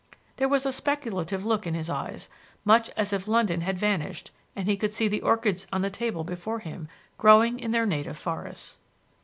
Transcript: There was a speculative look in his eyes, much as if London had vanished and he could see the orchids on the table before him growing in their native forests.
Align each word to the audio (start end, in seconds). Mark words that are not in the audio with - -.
There 0.37 0.49
was 0.49 0.65
a 0.65 0.71
speculative 0.71 1.45
look 1.45 1.67
in 1.67 1.75
his 1.75 1.87
eyes, 1.87 2.27
much 2.65 2.89
as 2.97 3.13
if 3.13 3.27
London 3.27 3.61
had 3.61 3.77
vanished 3.77 4.31
and 4.55 4.67
he 4.67 4.75
could 4.75 4.91
see 4.91 5.07
the 5.07 5.21
orchids 5.21 5.67
on 5.71 5.83
the 5.83 5.91
table 5.91 6.23
before 6.23 6.57
him 6.57 6.87
growing 7.19 7.59
in 7.59 7.69
their 7.69 7.85
native 7.85 8.17
forests. 8.17 8.79